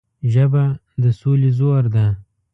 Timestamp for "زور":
1.57-1.83